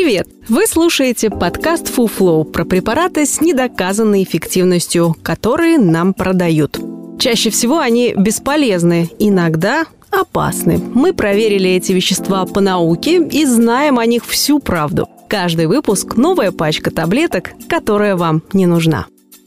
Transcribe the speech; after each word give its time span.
Привет! 0.00 0.28
Вы 0.48 0.68
слушаете 0.68 1.28
подкаст 1.28 1.88
FuFlow 1.88 2.44
про 2.44 2.64
препараты 2.64 3.26
с 3.26 3.40
недоказанной 3.40 4.22
эффективностью, 4.22 5.16
которые 5.24 5.76
нам 5.76 6.14
продают. 6.14 6.78
Чаще 7.18 7.50
всего 7.50 7.80
они 7.80 8.14
бесполезны, 8.16 9.10
иногда 9.18 9.86
опасны. 10.12 10.78
Мы 10.78 11.12
проверили 11.12 11.70
эти 11.70 11.90
вещества 11.90 12.46
по 12.46 12.60
науке 12.60 13.20
и 13.26 13.44
знаем 13.44 13.98
о 13.98 14.06
них 14.06 14.24
всю 14.24 14.60
правду. 14.60 15.08
Каждый 15.28 15.66
выпуск– 15.66 16.14
новая 16.16 16.52
пачка 16.52 16.92
таблеток, 16.92 17.50
которая 17.68 18.14
вам 18.14 18.44
не 18.52 18.66
нужна. 18.66 19.06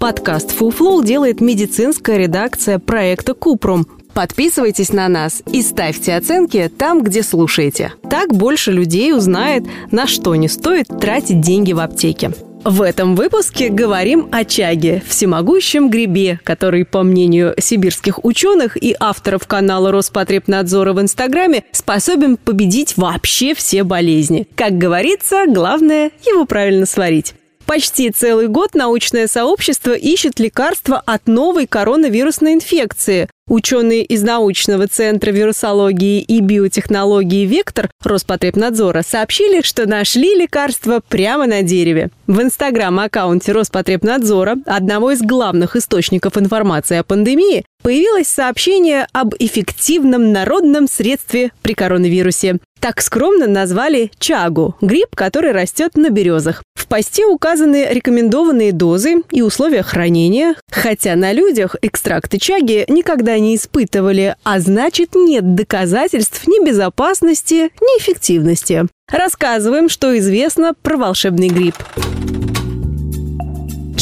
Подкаст 0.00 0.52
FuFlow 0.58 1.04
делает 1.04 1.40
медицинская 1.40 2.16
редакция 2.18 2.80
проекта 2.80 3.34
Купрум, 3.34 3.86
Подписывайтесь 4.14 4.92
на 4.92 5.08
нас 5.08 5.42
и 5.50 5.62
ставьте 5.62 6.14
оценки 6.14 6.70
там, 6.76 7.02
где 7.02 7.22
слушаете. 7.22 7.92
Так 8.10 8.34
больше 8.34 8.72
людей 8.72 9.14
узнает, 9.14 9.64
на 9.90 10.06
что 10.06 10.34
не 10.34 10.48
стоит 10.48 10.88
тратить 11.00 11.40
деньги 11.40 11.72
в 11.72 11.80
аптеке. 11.80 12.32
В 12.64 12.82
этом 12.82 13.16
выпуске 13.16 13.70
говорим 13.70 14.28
о 14.30 14.44
чаге, 14.44 15.02
всемогущем 15.08 15.90
грибе, 15.90 16.38
который, 16.44 16.84
по 16.84 17.02
мнению 17.02 17.54
сибирских 17.58 18.24
ученых 18.24 18.80
и 18.80 18.94
авторов 19.00 19.48
канала 19.48 19.90
Роспотребнадзора 19.90 20.92
в 20.92 21.00
Инстаграме, 21.00 21.64
способен 21.72 22.36
победить 22.36 22.96
вообще 22.96 23.54
все 23.54 23.82
болезни. 23.82 24.46
Как 24.54 24.78
говорится, 24.78 25.46
главное 25.48 26.12
его 26.24 26.44
правильно 26.44 26.86
сварить. 26.86 27.34
Почти 27.66 28.10
целый 28.10 28.48
год 28.48 28.74
научное 28.74 29.26
сообщество 29.26 29.92
ищет 29.92 30.38
лекарства 30.38 31.02
от 31.04 31.26
новой 31.26 31.66
коронавирусной 31.66 32.54
инфекции. 32.54 33.28
Ученые 33.52 34.02
из 34.02 34.22
научного 34.22 34.88
центра 34.88 35.30
вирусологии 35.30 36.22
и 36.22 36.40
биотехнологии 36.40 37.44
«Вектор» 37.44 37.90
Роспотребнадзора 38.02 39.02
сообщили, 39.06 39.60
что 39.60 39.86
нашли 39.86 40.34
лекарство 40.34 41.02
прямо 41.06 41.46
на 41.46 41.60
дереве. 41.60 42.08
В 42.32 42.40
инстаграм-аккаунте 42.40 43.52
Роспотребнадзора, 43.52 44.56
одного 44.64 45.10
из 45.10 45.20
главных 45.20 45.76
источников 45.76 46.38
информации 46.38 46.96
о 46.96 47.04
пандемии, 47.04 47.66
появилось 47.82 48.26
сообщение 48.26 49.06
об 49.12 49.34
эффективном 49.38 50.32
народном 50.32 50.88
средстве 50.88 51.52
при 51.60 51.74
коронавирусе. 51.74 52.56
Так 52.80 53.02
скромно 53.02 53.46
назвали 53.46 54.10
чагу– 54.18 54.76
гриб, 54.80 55.14
который 55.14 55.52
растет 55.52 55.94
на 55.96 56.08
березах. 56.08 56.62
В 56.74 56.86
посте 56.86 57.26
указаны 57.26 57.88
рекомендованные 57.90 58.72
дозы 58.72 59.22
и 59.30 59.42
условия 59.42 59.82
хранения, 59.82 60.54
хотя 60.70 61.16
на 61.16 61.32
людях 61.32 61.76
экстракты 61.82 62.38
чаги 62.38 62.86
никогда 62.88 63.38
не 63.38 63.56
испытывали, 63.56 64.36
а 64.42 64.58
значит 64.58 65.10
нет 65.14 65.54
доказательств 65.54 66.46
ни 66.46 66.64
безопасности, 66.64 67.70
ни 67.80 68.00
эффективности. 68.00 68.86
Рассказываем, 69.10 69.90
что 69.90 70.18
известно 70.18 70.72
про 70.72 70.96
волшебный 70.96 71.48
гриб. 71.48 71.74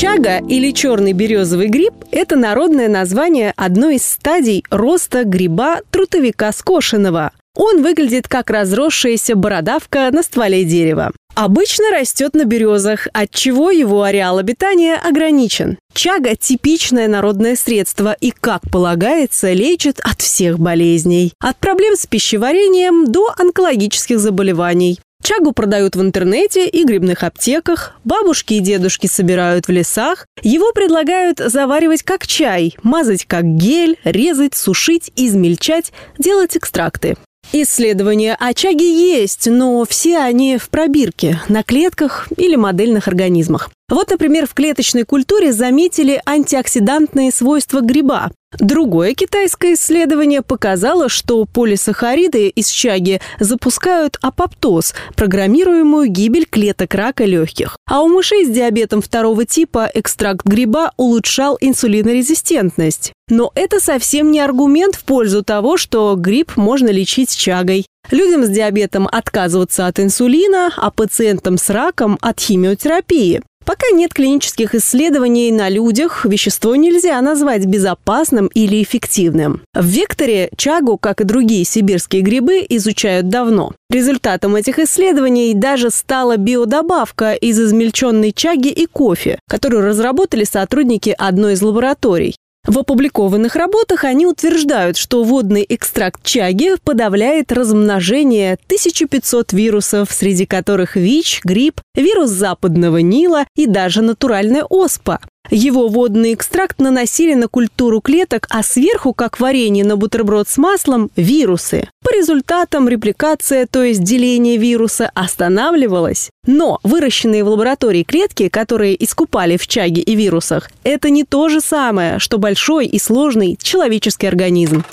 Чага 0.00 0.38
или 0.48 0.70
черный 0.70 1.12
березовый 1.12 1.68
гриб– 1.68 1.92
это 2.10 2.34
народное 2.34 2.88
название 2.88 3.52
одной 3.54 3.96
из 3.96 4.06
стадий 4.06 4.64
роста 4.70 5.24
гриба 5.24 5.82
трутовика 5.90 6.52
скошенного. 6.52 7.32
Он 7.54 7.82
выглядит 7.82 8.26
как 8.26 8.48
разросшаяся 8.48 9.36
бородавка 9.36 10.08
на 10.10 10.22
стволе 10.22 10.64
дерева. 10.64 11.12
Обычно 11.34 11.90
растет 11.90 12.32
на 12.32 12.46
березах, 12.46 13.08
отчего 13.12 13.70
его 13.70 14.02
ареал 14.02 14.38
обитания 14.38 14.94
ограничен. 14.94 15.76
Чага– 15.92 16.34
типичное 16.40 17.06
народное 17.06 17.54
средство 17.54 18.16
и, 18.18 18.30
как 18.30 18.62
полагается, 18.70 19.52
лечит 19.52 20.00
от 20.00 20.22
всех 20.22 20.58
болезней. 20.58 21.34
От 21.40 21.58
проблем 21.58 21.94
с 21.96 22.06
пищеварением 22.06 23.12
до 23.12 23.34
онкологических 23.36 24.18
заболеваний. 24.18 24.98
Чагу 25.22 25.52
продают 25.52 25.96
в 25.96 26.00
интернете 26.00 26.66
и 26.66 26.84
грибных 26.84 27.22
аптеках, 27.22 27.94
бабушки 28.04 28.54
и 28.54 28.60
дедушки 28.60 29.06
собирают 29.06 29.68
в 29.68 29.70
лесах. 29.70 30.26
Его 30.42 30.72
предлагают 30.72 31.38
заваривать 31.38 32.02
как 32.02 32.26
чай, 32.26 32.74
мазать 32.82 33.26
как 33.26 33.44
гель, 33.44 33.98
резать, 34.04 34.54
сушить, 34.54 35.12
измельчать, 35.16 35.92
делать 36.18 36.56
экстракты. 36.56 37.16
Исследования 37.52 38.36
о 38.38 38.54
чаге 38.54 38.92
есть, 38.92 39.48
но 39.50 39.84
все 39.84 40.18
они 40.18 40.56
в 40.56 40.68
пробирке, 40.68 41.40
на 41.48 41.64
клетках 41.64 42.28
или 42.36 42.54
модельных 42.54 43.08
организмах. 43.08 43.70
Вот, 43.90 44.10
например, 44.10 44.46
в 44.46 44.54
клеточной 44.54 45.04
культуре 45.04 45.52
заметили 45.52 46.22
антиоксидантные 46.24 47.32
свойства 47.32 47.80
гриба. 47.80 48.30
Другое 48.58 49.14
китайское 49.14 49.74
исследование 49.74 50.42
показало, 50.42 51.08
что 51.08 51.44
полисахариды 51.44 52.48
из 52.48 52.68
чаги 52.68 53.20
запускают 53.38 54.18
апоптоз, 54.22 54.94
программируемую 55.14 56.08
гибель 56.08 56.46
клеток 56.46 56.94
рака 56.94 57.24
легких. 57.24 57.76
А 57.88 58.02
у 58.02 58.08
мышей 58.08 58.44
с 58.44 58.48
диабетом 58.48 59.02
второго 59.02 59.44
типа 59.44 59.88
экстракт 59.94 60.44
гриба 60.44 60.92
улучшал 60.96 61.58
инсулинорезистентность. 61.60 63.12
Но 63.28 63.52
это 63.54 63.78
совсем 63.78 64.32
не 64.32 64.40
аргумент 64.40 64.96
в 64.96 65.04
пользу 65.04 65.44
того, 65.44 65.76
что 65.76 66.16
гриб 66.16 66.56
можно 66.56 66.88
лечить 66.88 67.36
чагой. 67.36 67.86
Людям 68.10 68.44
с 68.44 68.48
диабетом 68.48 69.08
отказываться 69.10 69.86
от 69.86 70.00
инсулина, 70.00 70.72
а 70.76 70.90
пациентам 70.90 71.56
с 71.56 71.70
раком 71.70 72.18
от 72.20 72.40
химиотерапии. 72.40 73.42
Пока 73.70 73.92
нет 73.92 74.12
клинических 74.12 74.74
исследований 74.74 75.52
на 75.52 75.68
людях, 75.68 76.24
вещество 76.24 76.74
нельзя 76.74 77.20
назвать 77.22 77.66
безопасным 77.66 78.48
или 78.48 78.82
эффективным. 78.82 79.62
В 79.72 79.86
векторе 79.86 80.50
чагу, 80.56 80.98
как 80.98 81.20
и 81.20 81.24
другие 81.24 81.64
сибирские 81.64 82.22
грибы, 82.22 82.66
изучают 82.68 83.28
давно. 83.28 83.74
Результатом 83.88 84.56
этих 84.56 84.80
исследований 84.80 85.54
даже 85.54 85.90
стала 85.90 86.36
биодобавка 86.36 87.34
из 87.34 87.60
измельченной 87.60 88.32
чаги 88.32 88.70
и 88.70 88.86
кофе, 88.86 89.38
которую 89.48 89.86
разработали 89.86 90.42
сотрудники 90.42 91.14
одной 91.16 91.52
из 91.52 91.62
лабораторий. 91.62 92.34
В 92.70 92.78
опубликованных 92.78 93.56
работах 93.56 94.04
они 94.04 94.26
утверждают, 94.26 94.96
что 94.96 95.24
водный 95.24 95.66
экстракт 95.68 96.22
чаги 96.22 96.76
подавляет 96.84 97.50
размножение 97.50 98.56
1500 98.66 99.52
вирусов, 99.52 100.12
среди 100.12 100.46
которых 100.46 100.94
ВИЧ, 100.94 101.40
грипп, 101.42 101.80
вирус 101.96 102.30
западного 102.30 102.98
Нила 102.98 103.44
и 103.56 103.66
даже 103.66 104.02
натуральная 104.02 104.62
оспа. 104.62 105.18
Его 105.50 105.88
водный 105.88 106.34
экстракт 106.34 106.78
наносили 106.80 107.34
на 107.34 107.48
культуру 107.48 108.00
клеток, 108.00 108.46
а 108.50 108.62
сверху, 108.62 109.14
как 109.14 109.40
варенье 109.40 109.84
на 109.84 109.96
бутерброд 109.96 110.48
с 110.48 110.58
маслом, 110.58 111.10
вирусы. 111.16 111.88
По 112.04 112.14
результатам 112.14 112.88
репликация, 112.88 113.66
то 113.66 113.82
есть 113.82 114.02
деление 114.02 114.58
вируса, 114.58 115.10
останавливалась. 115.14 116.30
Но 116.46 116.78
выращенные 116.82 117.42
в 117.42 117.48
лаборатории 117.48 118.02
клетки, 118.02 118.48
которые 118.48 119.02
искупали 119.02 119.56
в 119.56 119.66
чаге 119.66 120.02
и 120.02 120.14
вирусах, 120.14 120.70
это 120.84 121.10
не 121.10 121.24
то 121.24 121.48
же 121.48 121.60
самое, 121.60 122.18
что 122.18 122.38
большой 122.38 122.86
и 122.86 122.98
сложный 122.98 123.58
человеческий 123.60 124.26
организм. 124.26 124.84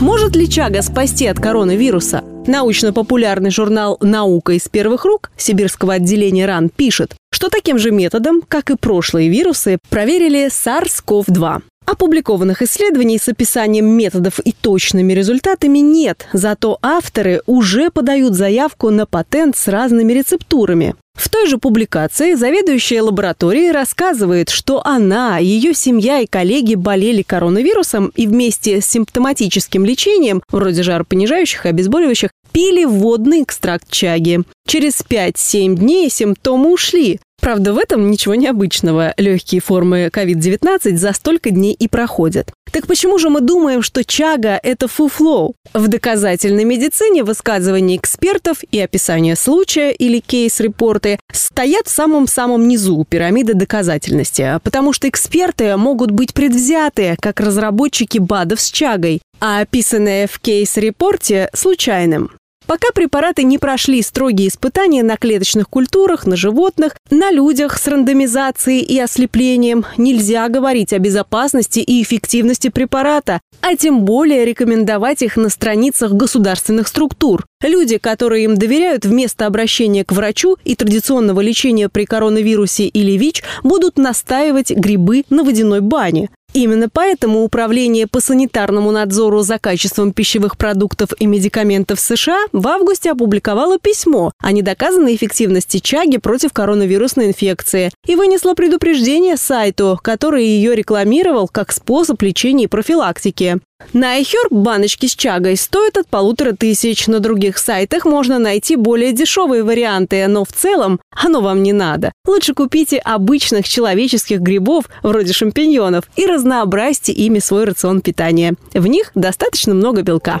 Может 0.00 0.36
ли 0.36 0.50
чага 0.50 0.82
спасти 0.82 1.26
от 1.26 1.38
коронавируса? 1.38 2.24
Научно-популярный 2.46 3.50
журнал 3.50 3.98
«Наука 4.00 4.52
из 4.54 4.68
первых 4.68 5.04
рук» 5.04 5.30
сибирского 5.36 5.94
отделения 5.94 6.44
РАН 6.46 6.70
пишет, 6.70 7.14
что 7.32 7.48
таким 7.48 7.78
же 7.78 7.90
методом, 7.92 8.42
как 8.46 8.70
и 8.70 8.76
прошлые 8.76 9.28
вирусы, 9.28 9.78
проверили 9.88 10.48
SARS-CoV-2. 10.48 11.62
Опубликованных 11.84 12.62
исследований 12.62 13.18
с 13.18 13.28
описанием 13.28 13.86
методов 13.86 14.38
и 14.38 14.52
точными 14.52 15.12
результатами 15.12 15.78
нет, 15.78 16.28
зато 16.32 16.78
авторы 16.80 17.42
уже 17.46 17.90
подают 17.90 18.34
заявку 18.34 18.90
на 18.90 19.04
патент 19.04 19.56
с 19.56 19.68
разными 19.68 20.12
рецептурами. 20.12 20.94
В 21.14 21.28
той 21.28 21.46
же 21.46 21.58
публикации 21.58 22.34
заведующая 22.34 23.02
лабораторией 23.02 23.70
рассказывает, 23.70 24.48
что 24.48 24.84
она, 24.86 25.38
ее 25.38 25.74
семья 25.74 26.20
и 26.20 26.26
коллеги 26.26 26.74
болели 26.74 27.22
коронавирусом 27.22 28.12
и 28.16 28.26
вместе 28.26 28.80
с 28.80 28.86
симптоматическим 28.86 29.84
лечением, 29.84 30.42
вроде 30.50 30.82
жаропонижающих 30.82 31.66
и 31.66 31.68
обезболивающих, 31.68 32.30
пили 32.52 32.84
водный 32.84 33.42
экстракт 33.42 33.90
чаги. 33.90 34.40
Через 34.66 35.02
5-7 35.02 35.74
дней 35.74 36.10
симптомы 36.10 36.72
ушли. 36.72 37.20
Правда, 37.42 37.72
в 37.72 37.78
этом 37.78 38.08
ничего 38.08 38.36
необычного. 38.36 39.14
Легкие 39.16 39.60
формы 39.60 40.10
COVID-19 40.12 40.96
за 40.96 41.12
столько 41.12 41.50
дней 41.50 41.72
и 41.72 41.88
проходят. 41.88 42.52
Так 42.70 42.86
почему 42.86 43.18
же 43.18 43.30
мы 43.30 43.40
думаем, 43.40 43.82
что 43.82 44.04
чага– 44.04 44.60
это 44.62 44.86
фуфлоу? 44.86 45.56
В 45.74 45.88
доказательной 45.88 46.62
медицине 46.62 47.24
высказывания 47.24 47.96
экспертов 47.96 48.58
и 48.70 48.78
описание 48.78 49.34
случая 49.34 49.90
или 49.90 50.20
кейс-репорты 50.20 51.18
стоят 51.32 51.88
в 51.88 51.90
самом-самом 51.90 52.68
низу 52.68 53.04
пирамиды 53.10 53.54
доказательности, 53.54 54.60
потому 54.62 54.92
что 54.92 55.08
эксперты 55.08 55.76
могут 55.76 56.12
быть 56.12 56.34
предвзяты, 56.34 57.16
как 57.20 57.40
разработчики 57.40 58.18
БАДов 58.18 58.60
с 58.60 58.70
чагой, 58.70 59.20
а 59.40 59.62
описанное 59.62 60.28
в 60.28 60.38
кейс-репорте– 60.38 61.50
случайным. 61.54 62.30
Пока 62.66 62.92
препараты 62.92 63.42
не 63.42 63.58
прошли 63.58 64.02
строгие 64.02 64.48
испытания 64.48 65.02
на 65.02 65.16
клеточных 65.16 65.68
культурах, 65.68 66.26
на 66.26 66.36
животных, 66.36 66.96
на 67.10 67.30
людях 67.30 67.78
с 67.78 67.86
рандомизацией 67.86 68.80
и 68.80 68.98
ослеплением, 68.98 69.84
нельзя 69.96 70.48
говорить 70.48 70.92
о 70.92 70.98
безопасности 70.98 71.80
и 71.80 72.02
эффективности 72.02 72.68
препарата, 72.68 73.40
а 73.60 73.76
тем 73.76 74.04
более 74.04 74.44
рекомендовать 74.44 75.22
их 75.22 75.36
на 75.36 75.48
страницах 75.48 76.12
государственных 76.12 76.88
структур. 76.88 77.46
Люди, 77.62 77.98
которые 77.98 78.44
им 78.44 78.56
доверяют 78.56 79.06
вместо 79.06 79.46
обращения 79.46 80.04
к 80.04 80.12
врачу 80.12 80.56
и 80.64 80.74
традиционного 80.74 81.40
лечения 81.40 81.88
при 81.88 82.04
коронавирусе 82.04 82.86
или 82.86 83.12
ВИЧ, 83.12 83.44
будут 83.62 83.98
настаивать 83.98 84.70
грибы 84.70 85.24
на 85.30 85.44
водяной 85.44 85.80
бане. 85.80 86.28
Именно 86.52 86.88
поэтому 86.92 87.42
Управление 87.42 88.06
по 88.06 88.20
санитарному 88.20 88.90
надзору 88.92 89.42
за 89.42 89.58
качеством 89.58 90.12
пищевых 90.12 90.56
продуктов 90.56 91.10
и 91.18 91.26
медикаментов 91.26 92.00
США 92.00 92.46
в 92.52 92.66
августе 92.68 93.10
опубликовало 93.10 93.78
письмо 93.78 94.32
о 94.42 94.52
недоказанной 94.52 95.14
эффективности 95.14 95.78
чаги 95.78 96.18
против 96.18 96.52
коронавирусной 96.52 97.28
инфекции 97.28 97.90
и 98.06 98.14
вынесло 98.16 98.54
предупреждение 98.54 99.36
сайту, 99.36 99.98
который 100.02 100.44
ее 100.44 100.74
рекламировал 100.74 101.48
как 101.48 101.72
способ 101.72 102.20
лечения 102.22 102.64
и 102.64 102.68
профилактики. 102.68 103.58
На 103.92 104.20
iHerb 104.20 104.48
баночки 104.50 105.06
с 105.06 105.14
чагой 105.14 105.56
стоят 105.56 105.98
от 105.98 106.08
полутора 106.08 106.52
тысяч. 106.52 107.06
На 107.06 107.20
других 107.20 107.58
сайтах 107.58 108.04
можно 108.04 108.38
найти 108.38 108.76
более 108.76 109.12
дешевые 109.12 109.62
варианты, 109.62 110.26
но 110.28 110.44
в 110.44 110.52
целом 110.52 111.00
оно 111.10 111.40
вам 111.40 111.62
не 111.62 111.72
надо. 111.72 112.12
Лучше 112.26 112.54
купите 112.54 112.98
обычных 112.98 113.68
человеческих 113.68 114.40
грибов, 114.40 114.84
вроде 115.02 115.32
шампиньонов, 115.32 116.04
и 116.16 116.26
разнообразьте 116.26 117.12
ими 117.12 117.38
свой 117.38 117.64
рацион 117.64 118.00
питания. 118.00 118.54
В 118.72 118.86
них 118.86 119.10
достаточно 119.14 119.74
много 119.74 120.02
белка. 120.02 120.40